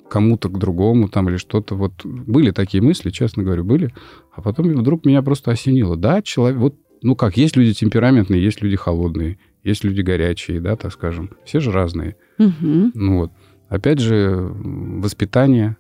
[0.10, 3.94] кому-то к другому там или что-то, вот были такие мысли, честно говорю, были.
[4.34, 5.98] А потом вдруг меня просто осенило.
[5.98, 10.76] Да, человек, вот, ну как, есть люди темпераментные, есть люди холодные, есть люди горячие, да,
[10.78, 11.32] так скажем.
[11.44, 12.16] Все же разные.
[12.40, 12.92] Угу.
[12.94, 13.32] Ну вот.
[13.68, 15.78] Опять же, воспитание.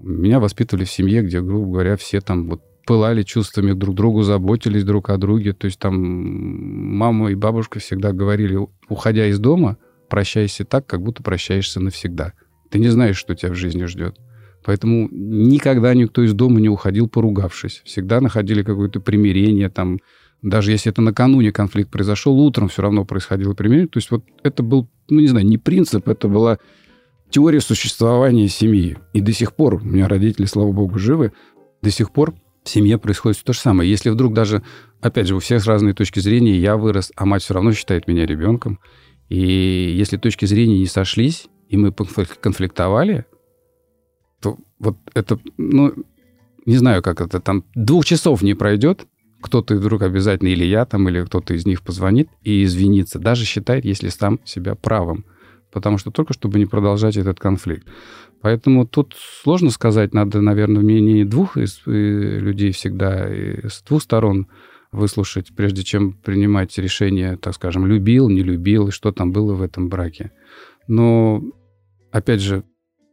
[0.00, 4.82] Меня воспитывали в семье, где, грубо говоря, все там вот пылали чувствами друг другу, заботились
[4.82, 5.52] друг о друге.
[5.52, 5.94] То есть там
[6.96, 9.76] мама и бабушка всегда говорили, уходя из дома,
[10.08, 12.32] прощайся так, как будто прощаешься навсегда.
[12.70, 14.16] Ты не знаешь, что тебя в жизни ждет.
[14.64, 17.82] Поэтому никогда никто из дома не уходил, поругавшись.
[17.84, 19.98] Всегда находили какое-то примирение, там,
[20.40, 23.88] даже если это накануне конфликт произошел, утром все равно происходило примирение.
[23.88, 26.58] То есть вот это был, ну, не знаю, не принцип, это была
[27.28, 28.96] теория существования семьи.
[29.12, 31.32] И до сих пор, у меня родители, слава богу, живы,
[31.82, 33.90] до сих пор в семье происходит то же самое.
[33.90, 34.62] Если вдруг даже,
[35.00, 38.26] опять же, у всех разные точки зрения, я вырос, а мать все равно считает меня
[38.26, 38.78] ребенком,
[39.28, 43.26] и если точки зрения не сошлись, и мы конфликтовали,
[44.40, 45.92] то вот это, ну,
[46.66, 49.06] не знаю, как это, там двух часов не пройдет,
[49.40, 53.84] кто-то вдруг обязательно, или я там, или кто-то из них позвонит и извинится, даже считает,
[53.84, 55.24] если сам себя правым.
[55.72, 57.86] потому что только чтобы не продолжать этот конфликт.
[58.40, 64.02] Поэтому тут сложно сказать, надо, наверное, мнение двух из, э, людей всегда, и с двух
[64.02, 64.46] сторон
[64.92, 69.62] выслушать, прежде чем принимать решение, так скажем, любил, не любил, и что там было в
[69.62, 70.32] этом браке.
[70.86, 71.42] Но,
[72.10, 72.64] опять же,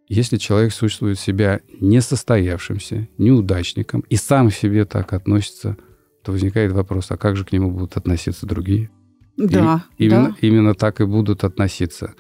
[0.08, 5.78] если человек чувствует себя несостоявшимся, неудачником, и сам к себе так относится,
[6.24, 8.90] то возникает вопрос, а как же к нему будут относиться другие?
[9.38, 9.86] Да.
[9.98, 10.36] И, именно, да.
[10.42, 12.14] именно так и будут относиться.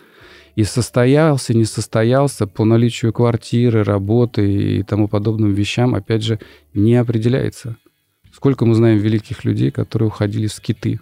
[0.55, 6.39] И состоялся, не состоялся по наличию квартиры, работы и тому подобным вещам, опять же,
[6.73, 7.75] не определяется.
[8.33, 10.99] Сколько мы знаем великих людей, которые уходили в скиты.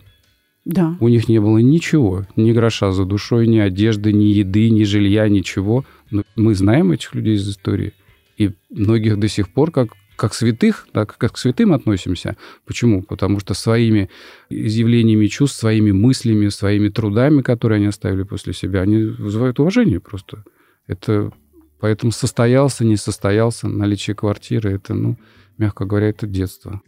[0.65, 0.97] Да.
[0.99, 5.27] У них не было ничего, ни гроша за душой, ни одежды, ни еды, ни жилья,
[5.27, 5.85] ничего.
[6.09, 7.93] Но мы знаем этих людей из истории.
[8.37, 12.37] И многих до сих пор как как святых, да, как к святым относимся.
[12.65, 13.01] Почему?
[13.01, 14.09] Потому что своими
[14.49, 20.43] изъявлениями чувств, своими мыслями, своими трудами, которые они оставили после себя, они вызывают уважение просто.
[20.87, 21.31] Это
[21.79, 25.17] поэтому состоялся, не состоялся, наличие квартиры, это, ну,
[25.57, 26.81] мягко говоря, это детство.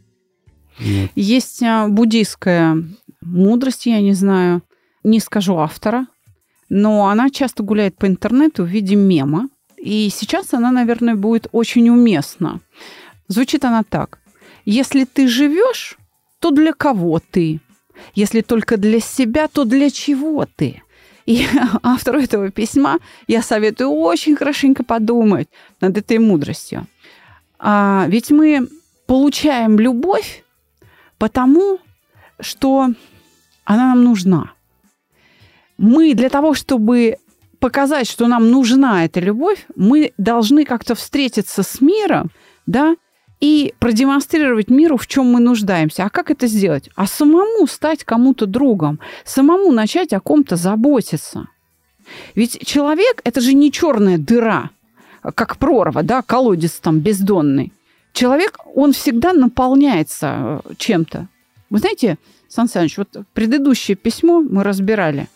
[0.80, 1.10] Вот.
[1.16, 2.84] Есть а, буддийская
[3.22, 4.62] мудрость, я не знаю,
[5.04, 6.08] не скажу автора,
[6.70, 9.50] но она часто гуляет по интернету в виде мема.
[9.78, 12.60] И сейчас она, наверное, будет очень уместна.
[13.28, 14.20] Звучит она так.
[14.66, 15.98] Если ты живешь,
[16.40, 17.60] то для кого ты?
[18.14, 20.82] Если только для себя, то для чего ты?
[21.26, 21.48] И
[21.84, 25.50] автору этого письма я советую очень хорошенько подумать
[25.82, 26.88] над этой мудростью.
[27.58, 28.68] А, ведь мы
[29.08, 30.44] получаем любовь
[31.18, 31.80] потому,
[32.40, 32.90] что
[33.64, 34.52] она нам нужна.
[35.78, 37.18] Мы для того, чтобы
[37.60, 42.30] показать, что нам нужна эта любовь, мы должны как-то встретиться с миром,
[42.66, 42.96] да,
[43.40, 46.06] и продемонстрировать миру, в чем мы нуждаемся.
[46.06, 46.90] А как это сделать?
[46.96, 51.48] А самому стать кому-то другом, самому начать о ком-то заботиться.
[52.36, 54.70] Ведь человек– это же не черная дыра,
[55.34, 57.74] как прорва, да, колодец там бездонный.
[58.14, 61.28] Человек, он всегда наполняется э, чем-то.
[61.70, 62.18] Вы знаете,
[62.48, 65.28] Сан Саныч, вот предыдущее письмо мы разбирали.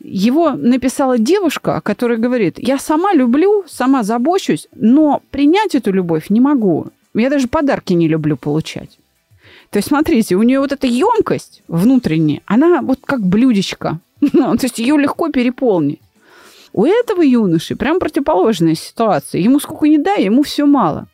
[0.00, 6.40] Его написала девушка, которая говорит, я сама люблю, сама забочусь, но принять эту любовь не
[6.40, 6.88] могу.
[7.18, 8.98] Я даже подарки не люблю получать.
[9.70, 14.00] То есть, смотрите, у нее вот эта емкость внутренняя, она вот как блюдечко.
[14.32, 16.00] Ну, то есть ее легко переполнить.
[16.72, 19.40] У этого юноши прям противоположная ситуация.
[19.40, 21.06] Ему сколько не дай, ему все мало.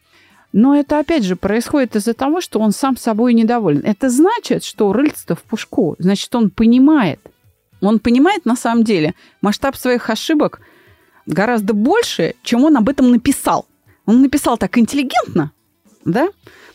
[0.52, 3.82] Но это, опять же, происходит из-за того, что он сам собой недоволен.
[3.84, 5.96] Это значит, что рыльце в пушку.
[5.98, 7.20] Значит, он понимает.
[7.80, 10.60] Он понимает на самом деле масштаб своих ошибок
[11.26, 13.66] гораздо больше, чем он об этом написал.
[14.06, 15.52] Он написал так интеллигентно,
[16.04, 16.28] да?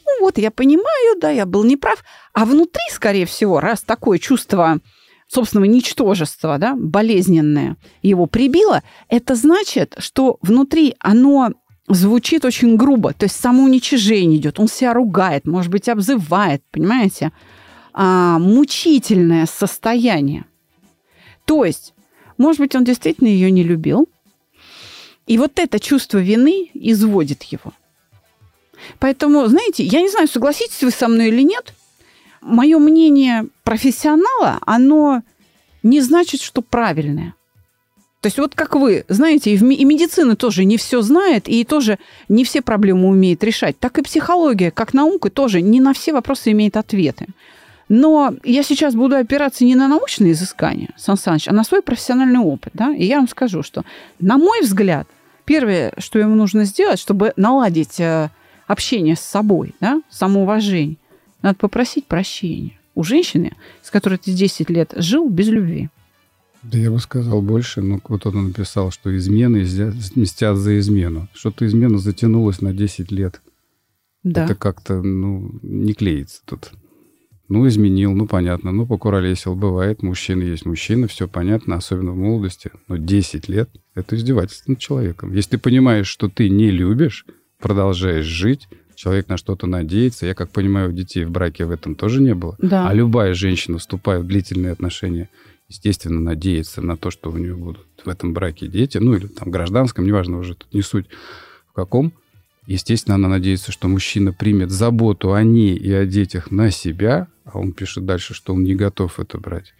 [0.05, 2.03] Ну вот, я понимаю, да, я был неправ.
[2.33, 4.79] А внутри, скорее всего, раз такое чувство
[5.27, 11.51] собственного ничтожества, да, болезненное, его прибило, это значит, что внутри оно
[11.87, 17.31] звучит очень грубо, то есть самоуничижение идет, он себя ругает, может быть, обзывает, понимаете?
[17.93, 20.45] А, мучительное состояние.
[21.45, 21.93] То есть,
[22.37, 24.07] может быть, он действительно ее не любил,
[25.25, 27.73] и вот это чувство вины изводит его.
[28.99, 31.73] Поэтому, знаете, я не знаю, согласитесь вы со мной или нет,
[32.41, 35.23] мое мнение профессионала, оно
[35.83, 37.33] не значит, что правильное.
[38.21, 42.43] То есть вот как вы, знаете, и, медицина тоже не все знает, и тоже не
[42.43, 43.79] все проблемы умеет решать.
[43.79, 47.27] Так и психология, как наука, тоже не на все вопросы имеет ответы.
[47.87, 52.39] Но я сейчас буду опираться не на научные изыскания, Сан Саныч, а на свой профессиональный
[52.39, 52.73] опыт.
[52.73, 52.93] Да?
[52.93, 53.83] И я вам скажу, что,
[54.19, 55.07] на мой взгляд,
[55.45, 58.01] первое, что ему нужно сделать, чтобы наладить
[58.69, 60.97] общение с собой, да, самоуважение.
[61.41, 65.89] Надо попросить прощения у женщины, с которой ты 10 лет жил без любви.
[66.61, 69.65] Да я бы сказал больше, но вот он написал, что измены
[70.15, 71.27] мстят за измену.
[71.33, 73.41] Что-то измена затянулась на 10 лет.
[74.23, 74.45] Да.
[74.45, 76.71] Это как-то, ну, не клеится тут.
[77.47, 79.55] Ну, изменил, ну, понятно, ну, покуролесил.
[79.55, 82.69] Бывает, мужчина есть мужчина, все понятно, особенно в молодости.
[82.87, 85.33] Но 10 лет— это издевательство над человеком.
[85.33, 87.25] Если ты понимаешь, что ты не любишь,
[87.59, 90.25] продолжаешь жить, человек на что-то надеется.
[90.25, 92.55] Я как понимаю, у детей в браке в этом тоже не было.
[92.59, 92.89] Да.
[92.89, 95.29] А любая женщина, вступая в длительные отношения,
[95.67, 99.51] естественно, надеется на то, что у нее будут в этом браке дети, ну или там
[99.51, 101.05] гражданском, неважно уже, тут не суть
[101.69, 102.13] в каком.
[102.65, 107.57] Естественно, она надеется, что мужчина примет заботу о ней и о детях на себя, а
[107.57, 109.73] он пишет дальше, что он не готов это брать.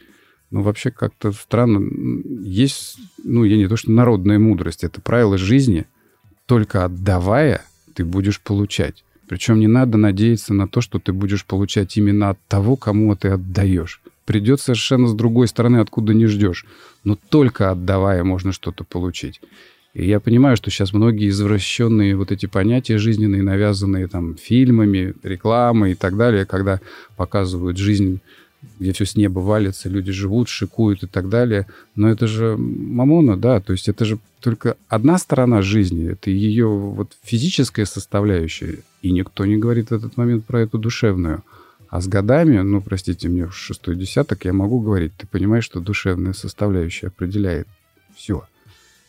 [0.49, 1.87] Ну, вообще как-то странно.
[2.41, 5.85] Есть, ну, я не то, что народная мудрость, это правило жизни.
[6.47, 7.63] Только отдавая,
[7.99, 9.03] ты будешь получать.
[9.27, 13.27] Причем не надо надеяться на то, что ты будешь получать именно от того, кому ты
[13.27, 14.01] отдаешь.
[14.23, 16.65] придет совершенно с другой стороны, откуда не ждешь.
[17.03, 19.41] Но только отдавая можно что-то получить.
[19.93, 25.91] И я понимаю, что сейчас многие извращенные вот эти понятия жизненные, навязанные там фильмами, рекламой
[25.91, 26.79] и так далее, когда
[27.17, 28.21] показывают жизнь
[28.79, 31.67] где все с неба валится, люди живут, шикуют и так далее.
[31.95, 36.67] Но это же мамона, да, то есть это же только одна сторона жизни, это ее
[36.67, 41.43] вот физическая составляющая, и никто не говорит в этот момент про эту душевную.
[41.89, 46.33] А с годами, ну, простите мне, шестой десяток я могу говорить, ты понимаешь, что душевная
[46.33, 47.67] составляющая определяет
[48.15, 48.43] все.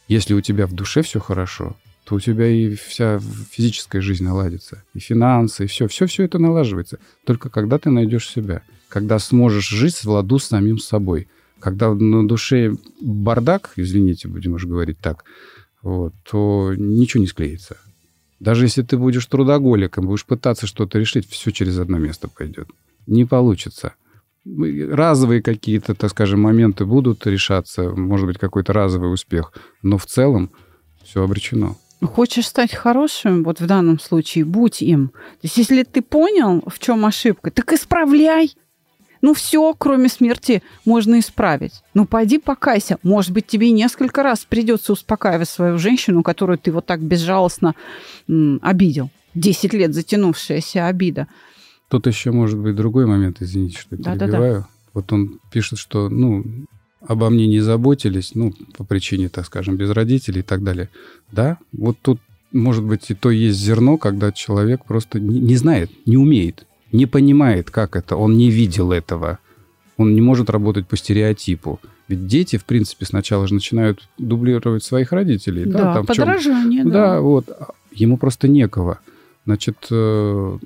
[0.09, 4.83] Если у тебя в душе все хорошо, то у тебя и вся физическая жизнь наладится,
[4.95, 6.99] и финансы, и все, все, все это налаживается.
[7.25, 11.29] Только когда ты найдешь себя, когда сможешь жить в ладу с самим собой,
[11.61, 15.25] когда на душе бардак, извините, будем уже говорить так,
[15.83, 17.77] вот, то ничего не склеится.
[18.41, 22.69] Даже если ты будешь трудоголиком, будешь пытаться что-то решить, все через одно место пойдет.
[23.07, 23.95] Не получится.
[24.45, 30.51] Разовые какие-то, так скажем, моменты будут решаться, может быть, какой-то разовый успех, но в целом
[31.05, 31.77] все обречено.
[32.03, 35.09] Хочешь стать хорошим, вот в данном случае, будь им.
[35.09, 38.55] То есть, если ты понял, в чем ошибка, так исправляй.
[39.23, 41.83] Ну, все, кроме смерти, можно исправить.
[41.95, 42.99] Ну, пойди покайся.
[43.03, 47.75] Может быть, тебе несколько раз придется успокаивать свою женщину, которую ты вот так безжалостно
[48.29, 49.11] м, обидел.
[49.35, 51.29] Десять лет затянувшаяся обида.
[51.89, 54.55] Тут еще может быть другой момент, извините, что я да, перебиваю.
[54.55, 54.69] Да, да.
[54.95, 56.45] Вот он пишет, что, ну,
[57.07, 60.89] обо мне не заботились, ну, по причине, так скажем, без родителей и так далее.
[61.31, 62.21] Да, вот тут,
[62.53, 67.07] может быть, и то есть зерно, когда человек просто не, не знает, не умеет не
[67.07, 69.39] понимает, как это, он не видел этого.
[69.97, 71.79] Он не может работать по стереотипу.
[72.09, 75.65] Ведь дети, в принципе, сначала же начинают дублировать своих родителей.
[75.65, 76.85] Да, да там подражание.
[76.85, 76.91] Да.
[76.91, 77.49] да, вот.
[77.93, 78.99] Ему просто некого.
[79.45, 80.59] Значит, э,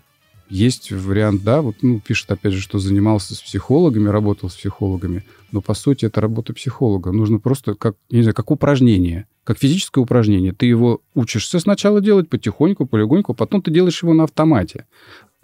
[0.48, 5.24] есть вариант, да, вот, ну, пишет, опять же, что занимался с психологами, работал с психологами,
[5.52, 7.12] но, по сути, это работа психолога.
[7.12, 10.52] Нужно просто, как, не знаю, как упражнение, как физическое упражнение.
[10.52, 14.86] Ты его учишься сначала делать потихоньку, полегоньку, потом ты делаешь его на автомате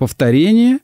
[0.00, 0.78] повторение,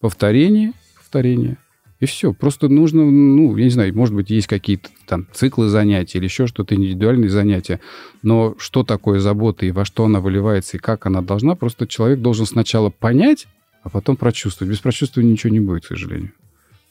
[0.00, 1.56] повторение, повторение.
[2.00, 2.34] И все.
[2.34, 6.48] Просто нужно, ну, я не знаю, может быть, есть какие-то там циклы занятий или еще
[6.48, 7.80] что-то, индивидуальные занятия.
[8.22, 12.18] Но что такое забота и во что она выливается, и как она должна, просто человек
[12.18, 13.46] должен сначала понять,
[13.84, 14.72] а потом прочувствовать.
[14.72, 16.32] Без прочувствования ничего не будет, к сожалению.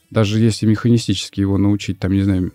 [0.10, 2.54] Даже если механистически его научить, там, не знаю,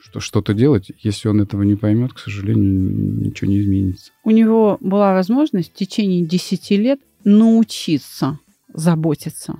[0.00, 4.10] что, что-то делать, если он этого не поймет, к сожалению, ничего не изменится.
[4.24, 8.38] У него была возможность в течение 10 лет научиться
[8.72, 9.58] заботиться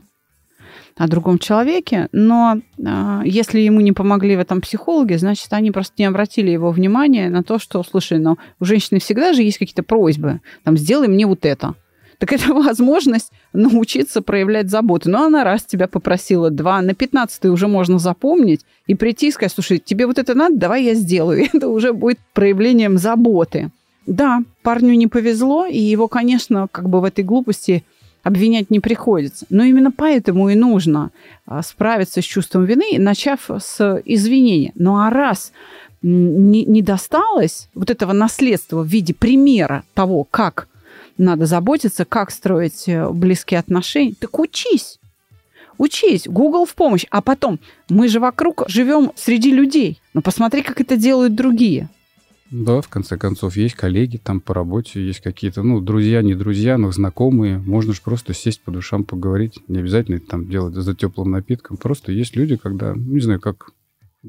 [0.96, 5.94] о другом человеке, но э, если ему не помогли в этом психологи, значит, они просто
[5.98, 9.82] не обратили его внимания на то, что, слушай, ну, у женщины всегда же есть какие-то
[9.82, 11.74] просьбы, там, сделай мне вот это.
[12.22, 15.10] Так это возможность научиться проявлять заботу.
[15.10, 19.52] Но она раз тебя попросила, два, на пятнадцатый уже можно запомнить и прийти и сказать,
[19.52, 21.48] слушай, тебе вот это надо, давай я сделаю.
[21.52, 23.72] Это уже будет проявлением заботы.
[24.06, 27.84] Да, парню не повезло, и его, конечно, как бы в этой глупости
[28.22, 29.46] обвинять не приходится.
[29.50, 31.10] Но именно поэтому и нужно
[31.46, 34.72] а, справиться с чувством вины, начав с извинения.
[34.74, 35.52] Ну а раз
[36.02, 40.68] не, не досталось вот этого наследства в виде примера того, как
[41.18, 44.98] надо заботиться, как строить э, близкие отношения, так учись.
[45.78, 47.06] Учись, Google в помощь.
[47.10, 50.00] А потом, мы же вокруг живем среди людей.
[50.14, 51.88] Но ну, посмотри, как это делают другие.
[52.52, 56.76] Да, в конце концов, есть коллеги там по работе, есть какие-то, ну, друзья, не друзья,
[56.76, 57.56] но знакомые.
[57.56, 59.60] Можно же просто сесть по душам, поговорить.
[59.68, 61.78] Не обязательно там делать за теплым напитком.
[61.78, 63.70] Просто есть люди, когда, не знаю, как...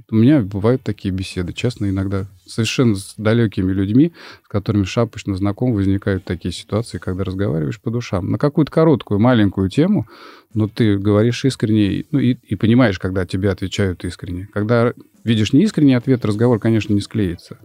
[0.09, 4.13] У меня бывают такие беседы, честно, иногда совершенно с далекими людьми,
[4.45, 8.31] с которыми шапочно знаком, возникают такие ситуации, когда разговариваешь по душам.
[8.31, 10.07] На какую-то короткую, маленькую тему,
[10.53, 14.47] но ты говоришь искренне, ну, и, и понимаешь, когда тебе отвечают искренне.
[14.53, 14.93] Когда
[15.25, 17.59] видишь неискренний ответ, разговор, конечно, не склеится.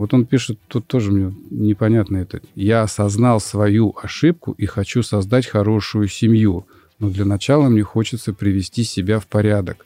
[0.00, 2.40] Вот он пишет, тут тоже мне непонятно это.
[2.54, 6.66] Я осознал свою ошибку и хочу создать хорошую семью.
[6.98, 9.84] Но для начала мне хочется привести себя в порядок.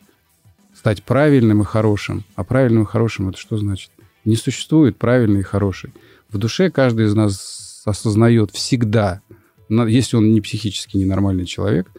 [0.73, 2.23] Стать правильным и хорошим.
[2.37, 3.91] А правильным и хорошим это что значит?
[4.25, 5.93] Не существует правильный и хороший.
[6.31, 9.21] В душе каждый из нас осознает всегда,
[9.69, 11.91] если он не психически ненормальный человек,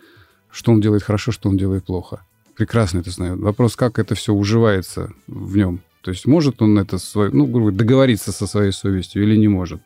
[0.50, 2.22] что он делает хорошо, что он делает плохо.
[2.56, 3.40] Прекрасно это знает.
[3.40, 5.82] Вопрос, как это все уживается в нем.
[6.06, 9.82] То есть может он это, свой, ну, грубо договориться со своей совестью или не может.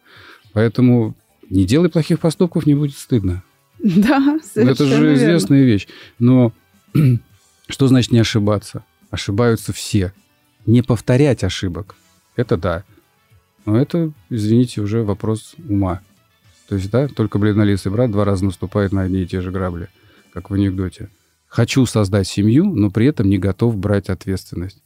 [0.52, 1.16] Поэтому
[1.50, 3.42] не делай плохих поступков, не будет стыдно.
[3.80, 5.88] Да, совершенно Это же известная вещь.
[6.20, 6.52] Но
[7.70, 8.84] что значит не ошибаться?
[9.10, 10.12] Ошибаются все.
[10.66, 11.96] Не повторять ошибок.
[12.36, 12.84] Это да.
[13.66, 16.02] Но это, извините, уже вопрос ума.
[16.68, 19.88] То есть, да, только бледнолицый брат два раза наступает на одни и те же грабли,
[20.34, 21.08] как в анекдоте.
[21.48, 24.84] Хочу создать семью, но при этом не готов брать ответственность.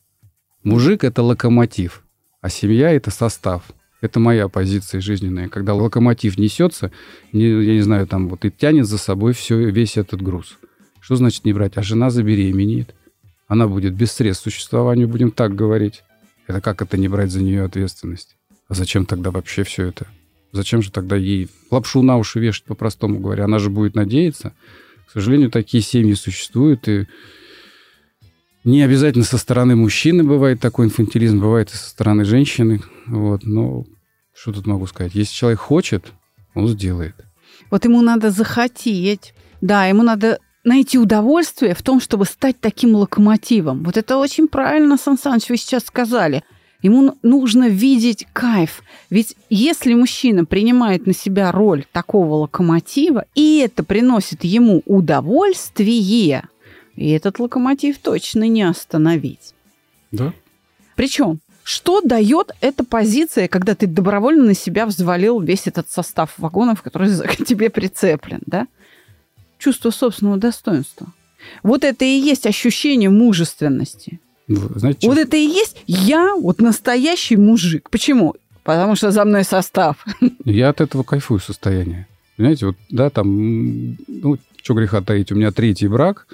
[0.64, 2.04] Мужик— это локомотив,
[2.42, 3.64] а семья— это состав.
[4.02, 5.48] Это моя позиция жизненная.
[5.48, 6.92] Когда локомотив несется,
[7.32, 10.58] не, я не знаю, там вот и тянет за собой все, весь этот груз.
[11.00, 11.78] Что значит не брать?
[11.78, 12.96] А жена забеременеет.
[13.48, 16.04] Она будет без средств существования, будем так говорить.
[16.48, 18.36] Это как это не брать за нее ответственность?
[18.68, 20.08] А зачем тогда вообще все это?
[20.52, 23.46] Зачем же тогда ей лапшу на уши вешать, по-простому говоря?
[23.46, 24.54] Она же будет надеяться.
[25.08, 27.08] К сожалению, такие семьи существуют, и
[28.64, 32.82] не обязательно со стороны мужчины бывает такой инфантилизм, бывает и со стороны женщины.
[33.08, 33.44] Вот.
[33.44, 33.86] Но
[34.34, 35.16] что тут могу сказать?
[35.16, 36.14] Если человек хочет,
[36.56, 37.16] он сделает.
[37.70, 39.34] Вот ему надо захотеть.
[39.62, 43.84] Да, ему надо найти удовольствие в том, чтобы стать таким локомотивом.
[43.84, 46.44] Вот это очень правильно, Сан Саныч, вы сейчас сказали.
[46.82, 48.84] Ему нужно видеть кайф.
[49.10, 56.44] Ведь если мужчина принимает на себя роль такого локомотива, и это приносит ему удовольствие,
[56.96, 59.54] и этот локомотив точно не остановить.
[60.12, 60.34] Да.
[60.96, 66.82] Причем, что дает эта позиция, когда ты добровольно на себя взвалил весь этот состав вагонов,
[66.82, 68.68] который к тебе прицеплен, да?
[69.58, 71.08] Чувство собственного достоинства.
[71.62, 74.20] Вот это и есть ощущение мужественности.
[74.48, 77.90] Знаете, вот это и есть я, вот настоящий мужик.
[77.90, 78.36] Почему?
[78.64, 80.06] Потому что за мной состав.
[80.46, 82.08] Я от этого кайфую состояние.
[82.38, 86.28] Понимаете, вот, да, там, ну, что греха таить, у меня третий брак.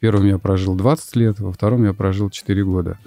[0.00, 2.98] Первом я прожил 20 лет, во втором я прожил 4 года.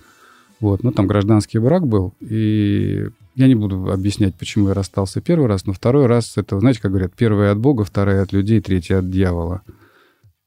[0.60, 5.48] Вот, ну, там гражданский брак был, и я не буду объяснять, почему я расстался первый
[5.48, 8.94] раз, но второй раз это, знаете, как говорят, первый от Бога, второй от людей, третий
[8.94, 9.62] от дьявола.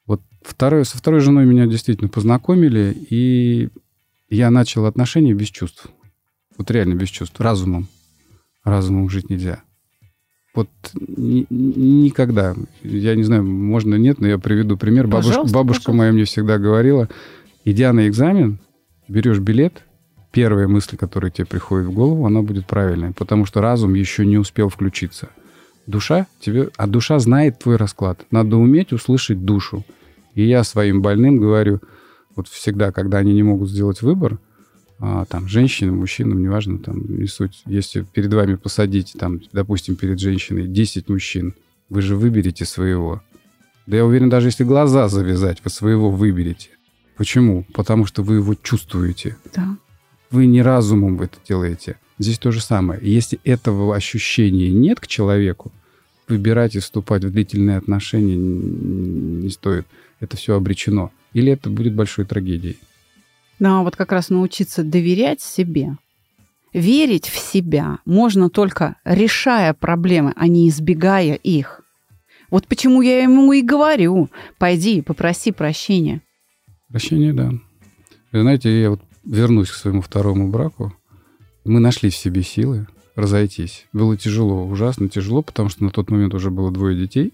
[0.07, 3.71] Вот второй, со второй женой меня действительно познакомили, и
[4.29, 5.89] я начал отношения без чувств.
[6.57, 7.41] Вот реально без чувств.
[7.41, 7.89] Разумом.
[8.63, 9.63] Разумом жить нельзя.
[10.55, 12.55] Вот ни, никогда.
[12.83, 15.09] Я не знаю, можно нет, но я приведу пример.
[15.09, 15.93] Бабушка, бабушка пожалуйста.
[15.93, 17.09] моя мне всегда говорила,
[17.65, 18.59] идя на экзамен,
[19.09, 19.83] берешь билет,
[20.31, 24.39] первая мысль, которая тебе приходит в голову, она будет правильной, потому что разум еще не
[24.39, 25.31] успел включиться.
[25.87, 28.25] Душа тебе, а душа знает твой расклад.
[28.31, 29.85] Надо уметь услышать душу.
[30.35, 31.81] И я своим больным говорю,
[32.37, 34.39] вот всегда, когда они не могут сделать выбор,
[34.99, 37.63] а, там, женщинам, мужчинам, неважно, там, не суть.
[37.67, 41.55] Если перед вами посадить, там, допустим, перед женщиной 10 мужчин,
[41.89, 43.23] вы же выберете своего.
[43.87, 46.71] Да я уверен, даже если глаза завязать, вы своего выберете.
[47.17, 47.67] Почему?
[47.75, 49.37] Потому что вы его чувствуете.
[49.55, 49.77] Да.
[50.31, 51.97] Вы не разумом это делаете.
[52.19, 53.01] Здесь то же самое.
[53.03, 55.73] Если этого ощущения нет к человеку,
[56.29, 59.87] выбирать и вступать в длительные отношения не стоит.
[60.21, 62.79] Это все обречено или это будет большой трагедией.
[63.59, 65.97] Да, вот как раз научиться доверять себе.
[66.73, 71.81] Верить в себя можно только решая проблемы, а не избегая их.
[72.51, 74.29] Вот почему я ему и говорю,
[74.59, 76.21] пойди, попроси прощения.
[76.89, 77.53] Прощение, да.
[78.33, 80.93] Вы знаете, я вот вернусь к своему второму браку.
[81.65, 83.87] Мы нашли в себе силы разойтись.
[83.93, 87.33] Было тяжело, ужасно тяжело, потому что на тот момент уже было двое детей,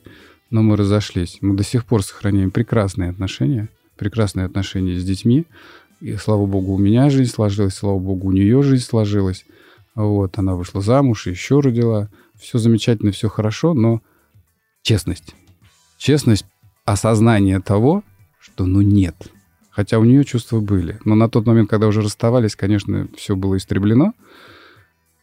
[0.51, 1.39] но мы разошлись.
[1.41, 5.45] Мы до сих пор сохраняем прекрасные отношения– прекрасные отношения с детьми.
[6.01, 9.45] И, слава богу, у меня жизнь сложилась, слава богу, у нее жизнь сложилась.
[9.95, 12.09] Вот, она вышла замуж, еще родила.
[12.39, 14.01] Все замечательно, все хорошо, но
[14.83, 15.35] честность.
[15.99, 16.47] Честность
[16.87, 18.03] осознание того,
[18.41, 19.15] что ну нет.
[19.71, 20.99] Хотя у нее чувства были.
[21.05, 24.15] Но на тот момент, когда уже расставались, конечно, все было истреблено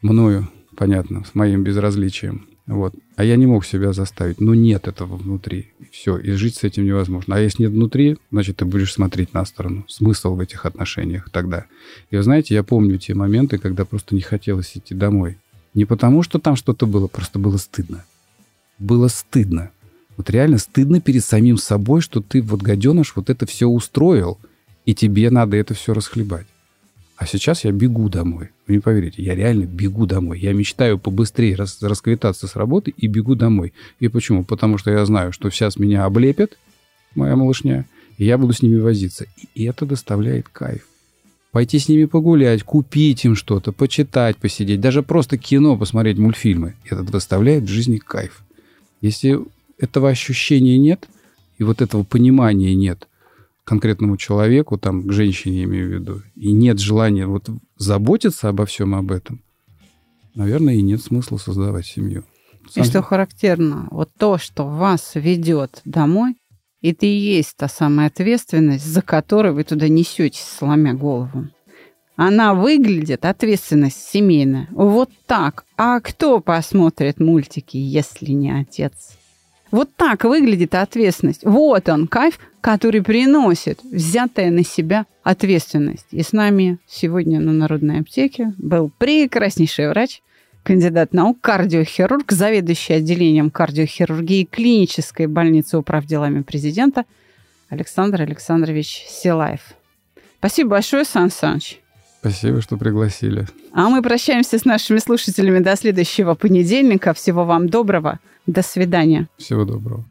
[0.01, 2.47] мною, понятно, с моим безразличием.
[2.67, 2.93] Вот.
[3.15, 4.41] А я не мог себя заставить.
[4.41, 5.71] Ну, нет этого внутри.
[5.89, 6.17] Все.
[6.17, 7.35] И жить с этим невозможно.
[7.35, 9.85] А если нет внутри, значит, ты будешь смотреть на сторону.
[9.87, 11.65] Смысл в этих отношениях тогда.
[12.11, 15.37] И вы знаете, я помню те моменты, когда просто не хотелось идти домой.
[15.73, 18.03] Не потому, что там что-то было, просто было стыдно.
[18.79, 19.71] Было стыдно.
[20.17, 24.39] Вот реально стыдно перед самим собой, что ты вот гаденыш вот это все устроил,
[24.85, 26.47] и тебе надо это все расхлебать.
[27.17, 28.51] А сейчас я бегу домой.
[28.67, 30.39] Вы не поверите, я реально бегу домой.
[30.39, 33.73] Я мечтаю побыстрее рас, расквитаться с работы и бегу домой.
[33.99, 34.43] И почему?
[34.43, 36.59] Потому что я знаю, что сейчас меня облепят,
[37.15, 37.85] моя малышня,
[38.19, 39.25] и я буду с ними возиться.
[39.55, 40.87] И это доставляет кайф.
[41.51, 46.75] Пойти с ними погулять, купить им что-то, почитать, посидеть, даже просто кино посмотреть, мультфильмы.
[46.85, 48.43] Это доставляет в жизни кайф.
[49.01, 49.39] Если
[49.79, 51.07] этого ощущения нет,
[51.57, 53.07] и вот этого понимания нет–
[53.67, 58.95] конкретному человеку, там, к женщине имею в виду, и нет желания вот заботиться обо всем
[58.95, 59.43] об этом,
[60.35, 62.23] наверное, и нет смысла создавать семью.
[62.71, 62.83] Сам...
[62.83, 66.37] И что характерно, вот то, что вас ведет домой,
[66.81, 71.49] это и есть та самая ответственность, за которой вы туда несетесь, сломя голову.
[72.15, 75.65] Она выглядит, ответственность семейная, вот так.
[75.75, 79.17] А кто посмотрит мультики, если не отец?
[79.71, 81.41] Вот так выглядит ответственность.
[81.43, 86.07] Вот он, кайф, который приносит взятая на себя ответственность.
[86.11, 90.21] И с нами сегодня на Народной аптеке был прекраснейший врач,
[90.63, 97.05] кандидат наук, кардиохирург, заведующий отделением кардиохирургии клинической больницы управ делами президента
[97.69, 99.61] Александр Александрович Силаев.
[100.39, 101.79] Спасибо большое, Сан Саныч.
[102.19, 103.45] Спасибо, что пригласили.
[103.71, 107.13] А мы прощаемся с нашими слушателями до следующего понедельника.
[107.13, 108.19] Всего вам доброго.
[108.47, 109.27] До свидания.
[109.37, 110.05] Всего доброго.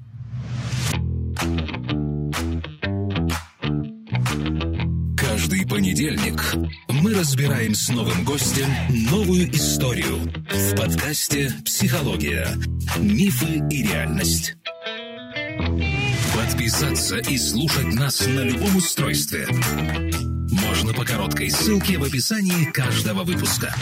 [5.16, 6.43] Каждый понедельник
[7.03, 8.68] мы разбираем с новым гостем
[9.11, 10.18] новую историю
[10.51, 12.49] в подкасте «Психология.
[12.99, 14.57] Мифы и реальность».
[16.34, 19.47] Подписаться и слушать нас на любом устройстве
[20.51, 23.74] можно по короткой ссылке в описании каждого выпуска.